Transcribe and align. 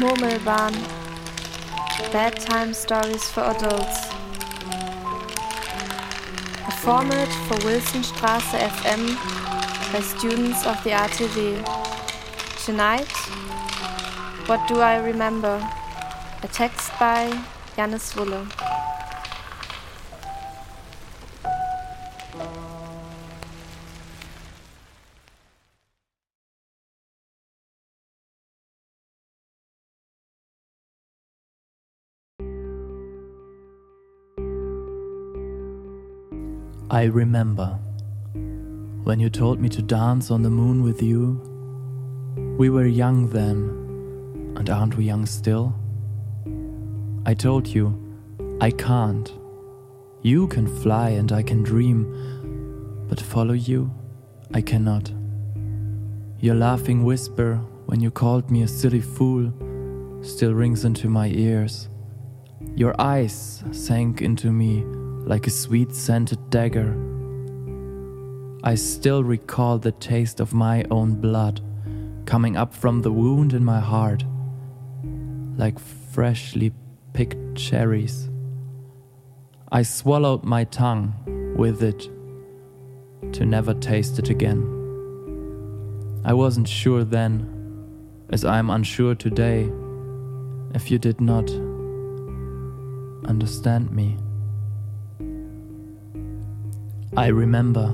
Murmelbahn. 0.00 0.72
Bedtime 2.10 2.72
stories 2.72 3.28
for 3.28 3.42
adults. 3.42 4.08
Performed 6.64 7.28
for 7.46 7.56
Wilsonstraße 7.66 8.56
FM 8.80 9.02
by 9.92 10.00
students 10.00 10.64
of 10.64 10.82
the 10.84 10.90
RTV. 10.90 11.62
Tonight, 12.64 13.12
What 14.46 14.66
Do 14.68 14.80
I 14.80 14.96
Remember? 14.96 15.60
A 16.42 16.48
text 16.48 16.90
by 16.98 17.28
Janis 17.76 18.14
Wulle. 18.14 18.59
I 36.92 37.04
remember 37.04 37.78
when 39.04 39.20
you 39.20 39.30
told 39.30 39.60
me 39.60 39.68
to 39.68 39.80
dance 39.80 40.28
on 40.32 40.42
the 40.42 40.50
moon 40.50 40.82
with 40.82 41.00
you. 41.00 41.40
We 42.58 42.68
were 42.68 42.84
young 42.84 43.28
then, 43.28 44.56
and 44.56 44.68
aren't 44.68 44.96
we 44.96 45.04
young 45.04 45.24
still? 45.24 45.72
I 47.24 47.34
told 47.34 47.68
you, 47.68 47.96
I 48.60 48.72
can't. 48.72 49.32
You 50.22 50.48
can 50.48 50.66
fly 50.66 51.10
and 51.10 51.30
I 51.30 51.44
can 51.44 51.62
dream, 51.62 53.06
but 53.08 53.20
follow 53.20 53.54
you, 53.54 53.94
I 54.52 54.60
cannot. 54.60 55.12
Your 56.40 56.56
laughing 56.56 57.04
whisper 57.04 57.60
when 57.86 58.00
you 58.00 58.10
called 58.10 58.50
me 58.50 58.62
a 58.62 58.68
silly 58.68 59.00
fool 59.00 59.52
still 60.22 60.54
rings 60.54 60.84
into 60.84 61.08
my 61.08 61.28
ears. 61.28 61.88
Your 62.74 63.00
eyes 63.00 63.62
sank 63.70 64.22
into 64.22 64.50
me 64.50 64.84
like 65.24 65.46
a 65.46 65.50
sweet 65.50 65.94
scented 65.94 66.50
dagger. 66.50 66.96
I 68.62 68.74
still 68.74 69.24
recall 69.24 69.78
the 69.78 69.92
taste 69.92 70.40
of 70.40 70.52
my 70.52 70.84
own 70.90 71.14
blood 71.14 71.60
coming 72.26 72.56
up 72.56 72.74
from 72.74 73.02
the 73.02 73.12
wound 73.12 73.54
in 73.54 73.64
my 73.64 73.80
heart, 73.80 74.24
like 75.56 75.78
freshly 75.78 76.72
picked 77.12 77.56
cherries. 77.56 78.28
I 79.72 79.82
swallowed 79.82 80.44
my 80.44 80.64
tongue 80.64 81.14
with 81.56 81.82
it 81.82 82.08
to 83.32 83.44
never 83.44 83.74
taste 83.74 84.18
it 84.18 84.28
again. 84.28 84.62
I 86.24 86.34
wasn't 86.34 86.68
sure 86.68 87.04
then, 87.04 87.48
as 88.30 88.44
I 88.44 88.58
am 88.58 88.68
unsure 88.68 89.14
today, 89.14 89.70
if 90.74 90.90
you 90.90 90.98
did 90.98 91.20
not 91.20 91.50
understand 93.26 93.90
me. 93.90 94.16
I 97.16 97.26
remember 97.26 97.92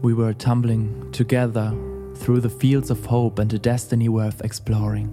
we 0.00 0.14
were 0.14 0.32
tumbling 0.32 1.12
together 1.12 1.76
through 2.16 2.40
the 2.40 2.48
fields 2.48 2.90
of 2.90 3.04
hope 3.04 3.38
and 3.38 3.52
a 3.52 3.58
destiny 3.58 4.08
worth 4.08 4.40
exploring. 4.40 5.12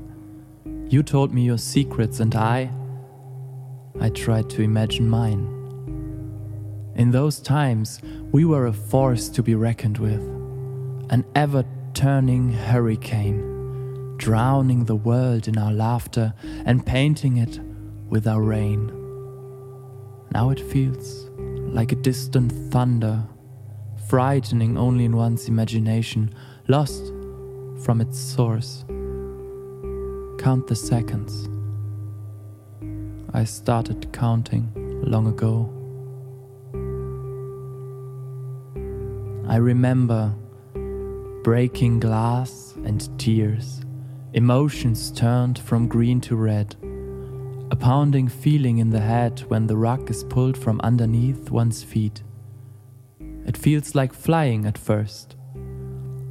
You 0.90 1.04
told 1.04 1.34
me 1.34 1.42
your 1.42 1.58
secrets, 1.58 2.22
and 2.22 2.34
I. 2.36 2.72
I 4.00 4.10
tried 4.12 4.50
to 4.52 4.62
imagine 4.62 5.10
mine. 5.10 5.46
In 6.96 7.12
those 7.12 7.42
times, 7.42 8.00
we 8.32 8.46
were 8.46 8.66
a 8.66 8.74
force 8.74 9.28
to 9.30 9.44
be 9.44 9.56
reckoned 9.56 9.98
with, 9.98 10.22
an 11.10 11.26
ever 11.36 11.66
turning 11.94 12.54
hurricane, 12.54 14.16
drowning 14.16 14.86
the 14.86 14.96
world 14.96 15.50
in 15.50 15.58
our 15.58 15.74
laughter 15.74 16.34
and 16.66 16.86
painting 16.86 17.36
it 17.36 17.60
with 18.08 18.26
our 18.26 18.42
rain. 18.42 18.88
Now 20.32 20.50
it 20.50 20.62
feels 20.62 21.30
like 21.68 21.92
a 21.92 21.96
distant 21.96 22.52
thunder, 22.72 23.24
frightening 24.08 24.78
only 24.78 25.06
in 25.06 25.16
one's 25.16 25.48
imagination, 25.48 26.34
lost 26.68 27.14
from 27.84 28.02
its 28.02 28.20
source. 28.20 28.86
Count 30.40 30.68
the 30.68 30.76
seconds. 30.76 31.50
I 33.34 33.44
started 33.44 34.12
counting 34.14 34.72
long 35.04 35.28
ago. 35.28 35.74
I 39.48 39.58
remember 39.58 40.34
breaking 41.44 42.00
glass 42.00 42.74
and 42.84 43.18
tears, 43.20 43.82
emotions 44.34 45.12
turned 45.12 45.60
from 45.60 45.88
green 45.88 46.20
to 46.22 46.36
red 46.36 46.76
a 47.70 47.76
pounding 47.76 48.28
feeling 48.28 48.78
in 48.78 48.90
the 48.90 49.00
head 49.00 49.44
when 49.50 49.68
the 49.68 49.76
rug 49.76 50.10
is 50.10 50.24
pulled 50.24 50.58
from 50.58 50.80
underneath 50.82 51.50
one's 51.50 51.84
feet. 51.84 52.24
It 53.46 53.58
feels 53.58 53.96
like 53.96 54.14
flying 54.14 54.66
at 54.66 54.78
first, 54.78 55.36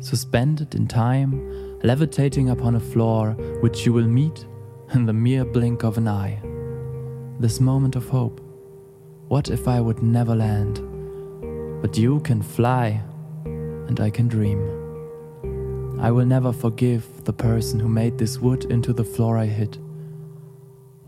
suspended 0.01 0.75
in 0.75 0.87
time, 0.87 1.81
levitating 1.83 2.49
upon 2.51 2.75
a 2.75 2.81
floor 2.81 3.33
which 3.61 3.85
you 3.85 3.93
will 3.93 4.07
meet 4.07 4.47
in 4.95 5.05
the 5.07 5.13
mere 5.13 5.45
blink 5.45 5.83
of 5.83 5.99
an 5.99 6.09
eye. 6.09 6.41
This 7.39 7.61
moment 7.61 7.97
of 7.97 8.09
hope. 8.09 8.41
What 9.29 9.51
if 9.51 9.69
I 9.69 9.81
would 9.81 10.03
never 10.03 10.35
land? 10.35 10.81
But 11.83 11.99
you 11.99 12.21
can 12.21 12.43
fly, 12.43 13.03
and 13.45 14.01
I 14.01 14.09
can 14.09 14.29
dream. 14.29 14.61
I 16.01 16.11
will 16.11 16.27
never 16.27 16.53
forgive 16.53 17.25
the 17.25 17.33
person 17.33 17.81
who 17.81 17.89
made 17.89 18.19
this 18.19 18.39
wood 18.39 18.67
into 18.67 18.93
the 18.93 19.05
floor 19.05 19.37
I 19.37 19.47
hit. 19.47 19.79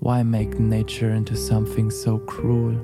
Why 0.00 0.22
make 0.22 0.60
nature 0.60 1.10
into 1.10 1.36
something 1.36 1.90
so 1.90 2.18
cruel? 2.18 2.78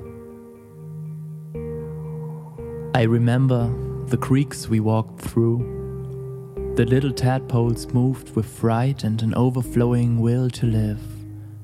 I 2.93 3.03
remember 3.03 3.73
the 4.07 4.17
creeks 4.17 4.67
we 4.67 4.81
walked 4.81 5.21
through. 5.21 6.73
The 6.75 6.85
little 6.85 7.13
tadpoles 7.13 7.87
moved 7.93 8.35
with 8.35 8.45
fright 8.45 9.05
and 9.05 9.21
an 9.21 9.33
overflowing 9.33 10.19
will 10.19 10.49
to 10.51 10.65
live, 10.65 10.99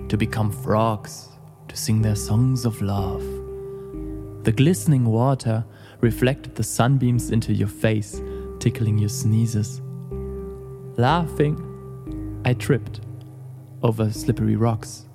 to 0.08 0.18
become 0.18 0.52
frogs, 0.52 1.28
to 1.68 1.76
sing 1.76 2.02
their 2.02 2.16
songs 2.16 2.64
of 2.64 2.82
love. 2.82 3.24
The 4.44 4.54
glistening 4.56 5.06
water 5.06 5.66
reflected 6.00 6.56
the 6.56 6.64
sunbeams 6.64 7.30
into 7.30 7.54
your 7.54 7.68
face, 7.68 8.22
tickling 8.60 8.98
your 8.98 9.10
sneezes. 9.10 9.82
Laughing, 10.98 12.42
I 12.46 12.54
tripped 12.54 13.02
over 13.84 14.12
slippery 14.12 14.56
rocks 14.56 15.06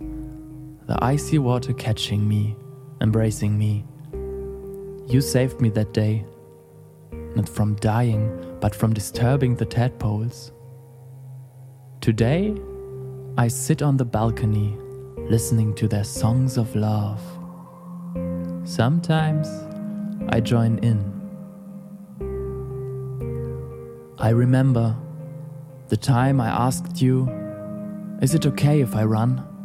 the 0.87 0.97
icy 1.05 1.39
water 1.39 1.73
catching 1.73 2.29
me, 2.29 2.57
embracing 3.01 3.59
me. 3.59 3.85
You 5.09 5.21
saved 5.21 5.61
me 5.61 5.69
that 5.71 5.93
day, 5.93 6.25
not 7.35 7.49
from 7.49 7.75
dying, 7.77 8.57
but 8.61 8.75
from 8.75 8.95
disturbing 8.95 9.57
the 9.57 9.67
tadpoles. 9.67 10.53
Today, 12.01 12.55
I 13.37 13.49
sit 13.49 13.83
on 13.83 13.97
the 13.97 14.05
balcony, 14.05 14.79
listening 15.29 15.75
to 15.75 15.89
their 15.89 16.05
songs 16.05 16.57
of 16.57 16.75
love. 16.77 17.21
Sometimes 18.65 19.49
I 20.29 20.41
join 20.41 20.79
in. 20.79 21.13
I 24.19 24.31
remember 24.31 24.97
the 25.89 25.97
time 25.97 26.41
I 26.41 26.49
asked 26.49 27.03
you, 27.03 27.29
Is 28.23 28.35
it 28.35 28.47
okay 28.47 28.81
if 28.81 28.95
I 28.95 29.05
run? 29.05 29.56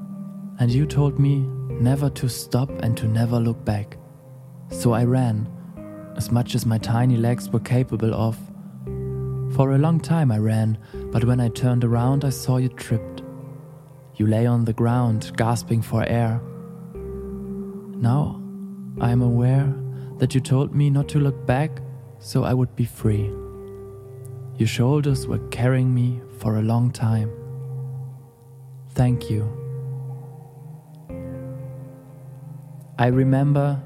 And 0.62 0.70
you 0.70 0.86
told 0.86 1.18
me 1.18 1.40
never 1.70 2.08
to 2.12 2.30
stop 2.30 2.70
and 2.84 2.96
to 2.96 3.08
never 3.08 3.40
look 3.40 3.66
back. 3.66 3.98
So 4.70 4.94
I 4.94 5.06
ran, 5.06 5.50
as 6.16 6.32
much 6.32 6.54
as 6.54 6.68
my 6.68 6.78
tiny 6.78 7.18
legs 7.18 7.50
were 7.50 7.60
capable 7.60 8.14
of. 8.14 8.38
For 9.56 9.72
a 9.72 9.80
long 9.80 10.00
time 10.00 10.32
I 10.32 10.38
ran, 10.38 10.78
but 11.12 11.24
when 11.24 11.40
I 11.40 11.50
turned 11.50 11.84
around, 11.84 12.24
I 12.24 12.30
saw 12.30 12.58
you 12.58 12.70
tripped. 12.70 13.24
You 14.18 14.28
lay 14.28 14.46
on 14.46 14.64
the 14.66 14.74
ground, 14.74 15.32
gasping 15.36 15.82
for 15.82 16.04
air. 16.04 16.40
Now 16.94 18.40
I 19.00 19.10
am 19.10 19.24
aware 19.24 19.74
that 20.20 20.36
you 20.36 20.42
told 20.42 20.76
me 20.76 20.92
not 20.92 21.10
to 21.10 21.20
look 21.20 21.44
back 21.48 21.82
so 22.20 22.44
I 22.44 22.54
would 22.54 22.76
be 22.76 22.86
free. 22.86 23.34
Your 24.58 24.68
shoulders 24.68 25.26
were 25.26 25.40
carrying 25.50 25.92
me 25.92 26.22
for 26.38 26.58
a 26.58 26.62
long 26.62 26.92
time. 26.92 27.32
Thank 28.94 29.32
you. 29.32 29.61
I 33.02 33.08
remember 33.08 33.82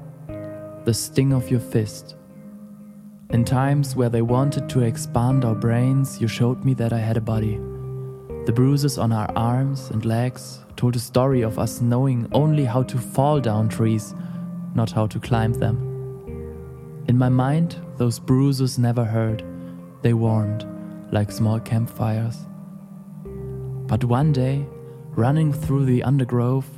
the 0.84 0.92
sting 0.92 1.32
of 1.32 1.50
your 1.50 1.58
fist. 1.58 2.16
In 3.30 3.46
times 3.46 3.96
where 3.96 4.10
they 4.10 4.20
wanted 4.20 4.68
to 4.68 4.82
expand 4.82 5.42
our 5.42 5.54
brains, 5.54 6.20
you 6.20 6.28
showed 6.28 6.66
me 6.66 6.74
that 6.74 6.92
I 6.92 6.98
had 6.98 7.16
a 7.16 7.22
body. 7.22 7.56
The 8.44 8.52
bruises 8.54 8.98
on 8.98 9.12
our 9.12 9.30
arms 9.34 9.88
and 9.88 10.04
legs 10.04 10.60
told 10.76 10.96
a 10.96 10.98
story 10.98 11.40
of 11.40 11.58
us 11.58 11.80
knowing 11.80 12.28
only 12.32 12.66
how 12.66 12.82
to 12.82 12.98
fall 12.98 13.40
down 13.40 13.70
trees, 13.70 14.14
not 14.74 14.90
how 14.90 15.06
to 15.06 15.18
climb 15.18 15.54
them. 15.54 15.78
In 17.08 17.16
my 17.16 17.30
mind, 17.30 17.80
those 17.96 18.18
bruises 18.18 18.78
never 18.78 19.04
hurt, 19.04 19.42
they 20.02 20.12
warmed 20.12 20.66
like 21.10 21.32
small 21.32 21.58
campfires. 21.58 22.36
But 23.86 24.04
one 24.04 24.32
day, 24.32 24.66
Running 25.16 25.50
through 25.50 25.86
the 25.86 26.02
undergrowth, 26.02 26.68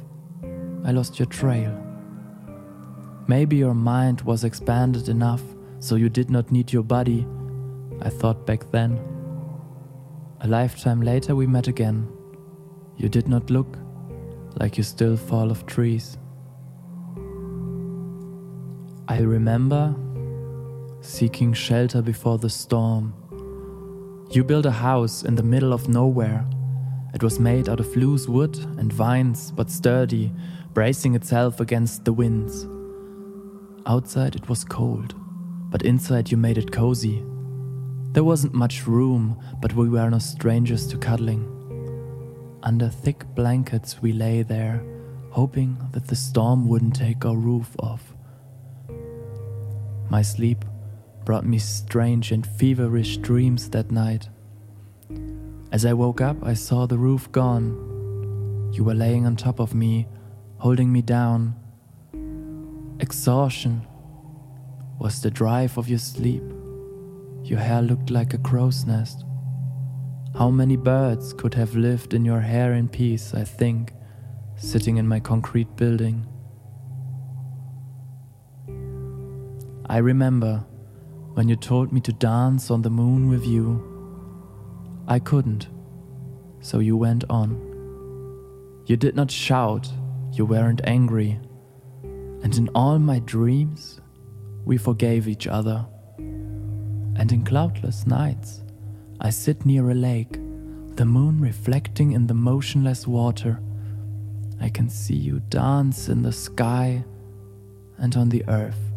I 0.85 0.93
lost 0.93 1.19
your 1.19 1.27
trail. 1.27 1.88
Maybe 3.29 3.57
your 3.57 3.75
mind 3.75 4.23
was 4.23 4.43
expanded 4.43 5.11
enough 5.11 5.43
so 5.81 5.97
you 5.97 6.09
did 6.09 6.31
not 6.31 6.51
need 6.51 6.73
your 6.73 6.83
body, 6.83 7.27
I 8.01 8.09
thought 8.09 8.47
back 8.47 8.71
then. 8.71 8.99
A 10.41 10.49
lifetime 10.49 11.03
later, 11.03 11.37
we 11.37 11.47
met 11.47 11.69
again. 11.69 12.09
You 12.97 13.11
did 13.11 13.29
not 13.29 13.51
look 13.51 13.77
like 14.59 14.79
you 14.79 14.83
still 14.83 15.15
fall 15.19 15.51
of 15.51 15.67
trees. 15.67 16.17
I 19.09 19.21
remember 19.21 19.95
seeking 21.03 21.53
shelter 21.53 22.01
before 22.01 22.39
the 22.39 22.49
storm. 22.49 23.13
You 24.31 24.43
built 24.43 24.65
a 24.65 24.71
house 24.71 25.23
in 25.23 25.35
the 25.35 25.43
middle 25.43 25.75
of 25.75 25.87
nowhere. 25.87 26.49
It 27.13 27.23
was 27.23 27.39
made 27.39 27.69
out 27.69 27.81
of 27.81 27.95
loose 27.95 28.27
wood 28.27 28.57
and 28.79 28.91
vines, 28.91 29.51
but 29.51 29.71
sturdy, 29.71 30.33
bracing 30.73 31.15
itself 31.15 31.61
against 31.61 32.07
the 32.07 32.13
winds. 32.15 32.67
Outside 33.89 34.37
it 34.37 34.51
was 34.51 34.65
cold, 34.65 35.15
but 35.71 35.81
inside 35.81 36.31
you 36.31 36.37
made 36.37 36.59
it 36.59 36.71
cozy. 36.71 37.25
There 38.13 38.23
wasn't 38.23 38.53
much 38.53 38.87
room, 38.87 39.43
but 39.63 39.73
we 39.73 39.89
were 39.89 40.11
no 40.11 40.19
strangers 40.19 40.87
to 40.89 40.99
cuddling. 40.99 41.47
Under 42.63 42.91
thick 42.91 43.25
blankets 43.35 44.03
we 44.03 44.13
lay 44.13 44.43
there, 44.43 44.85
hoping 45.31 45.79
that 45.93 46.07
the 46.07 46.17
storm 46.17 46.69
wouldn't 46.69 46.97
take 46.97 47.25
our 47.25 47.37
roof 47.37 47.75
off. 47.79 48.15
My 50.11 50.21
sleep 50.21 50.67
brought 51.25 51.47
me 51.47 51.59
strange 51.59 52.31
and 52.31 52.47
feverish 52.47 53.17
dreams 53.17 53.71
that 53.71 53.91
night. 53.91 54.29
As 55.73 55.87
I 55.87 55.95
woke 55.95 56.21
up, 56.21 56.37
I 56.43 56.53
saw 56.53 56.85
the 56.85 56.99
roof 56.99 57.33
gone. 57.33 58.71
You 58.75 58.85
were 58.85 58.95
laying 58.95 59.25
on 59.25 59.37
top 59.37 59.61
of 59.61 59.75
me, 59.75 60.07
holding 60.59 60.93
me 60.93 61.01
down. 61.01 61.55
Exhaustion 63.01 63.87
was 64.99 65.23
the 65.23 65.31
drive 65.31 65.79
of 65.79 65.89
your 65.89 66.01
sleep. 66.01 66.43
Your 67.45 67.61
hair 67.61 67.81
looked 67.81 68.11
like 68.11 68.35
a 68.35 68.39
crow's 68.39 68.85
nest. 68.85 69.25
How 70.37 70.51
many 70.51 70.77
birds 70.77 71.33
could 71.33 71.55
have 71.55 71.77
lived 71.77 72.13
in 72.13 72.25
your 72.25 72.41
hair 72.41 72.73
in 72.73 72.89
peace, 72.89 73.35
I 73.35 73.45
think, 73.45 73.93
sitting 74.57 74.97
in 74.97 75.07
my 75.07 75.21
concrete 75.21 75.77
building? 75.77 76.27
I 79.87 79.99
remember 79.99 80.67
when 81.35 81.49
you 81.49 81.55
told 81.55 81.93
me 81.93 82.01
to 82.01 82.13
dance 82.13 82.69
on 82.69 82.83
the 82.83 82.91
moon 82.91 83.29
with 83.29 83.47
you. 83.47 83.81
I 85.07 85.21
couldn't, 85.21 85.69
so 86.61 86.81
you 86.81 86.97
went 86.97 87.23
on. 87.31 87.53
You 88.87 88.97
did 88.97 89.15
not 89.15 89.31
shout, 89.31 89.89
you 90.33 90.45
weren't 90.45 90.81
angry. 90.83 91.39
And 92.43 92.57
in 92.57 92.69
all 92.75 92.99
my 92.99 93.19
dreams, 93.21 94.01
we 94.65 94.77
forgave 94.77 95.29
each 95.29 95.47
other. 95.47 95.87
And 96.19 97.33
in 97.33 97.45
cloudless 97.45 98.07
nights, 98.07 98.63
I 99.21 99.31
sit 99.31 99.67
near 99.67 99.91
a 99.91 99.95
lake, 99.95 100.39
the 100.97 101.05
moon 101.05 101.41
reflecting 101.41 102.13
in 102.13 102.27
the 102.27 102.35
motionless 102.35 103.07
water. 103.07 103.61
I 104.61 104.69
can 104.69 104.89
see 104.89 105.17
you 105.17 105.41
dance 105.49 106.09
in 106.09 106.23
the 106.23 106.33
sky 106.33 107.05
and 107.99 108.17
on 108.17 108.29
the 108.29 108.45
earth, 108.49 108.93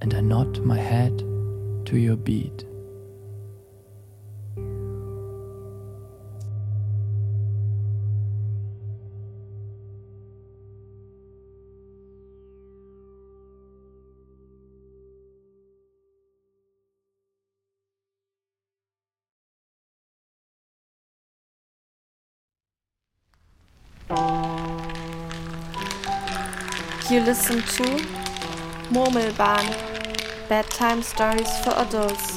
and 0.00 0.14
I 0.14 0.20
nod 0.20 0.60
my 0.64 0.78
head 0.78 1.18
to 1.86 1.96
your 1.96 2.16
beat. 2.16 2.67
You 27.10 27.20
listen 27.20 27.62
to 27.62 27.84
Murmelbahn 28.92 29.64
Bedtime 30.46 31.02
Stories 31.02 31.48
for 31.64 31.70
Adults. 31.70 32.36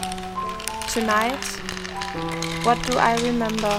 Tonight, 0.94 1.44
What 2.64 2.82
Do 2.88 2.98
I 2.98 3.18
Remember? 3.22 3.76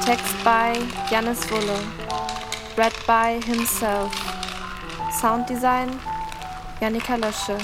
Text 0.00 0.42
by 0.42 0.72
Janis 1.10 1.44
Wulle. 1.50 1.84
Read 2.78 2.94
by 3.06 3.40
himself. 3.44 4.10
Sound 5.20 5.44
design 5.44 6.00
Janika 6.80 7.20
Lösche. 7.20 7.60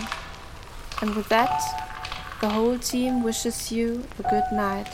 And 1.01 1.15
with 1.15 1.31
that, 1.31 1.63
the 2.43 2.51
whole 2.51 2.79
team 2.79 3.23
wishes 3.23 3.73
you 3.73 4.05
a 4.19 4.23
good 4.29 4.45
night. 4.53 4.93